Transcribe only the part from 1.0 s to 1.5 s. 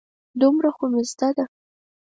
زده ده.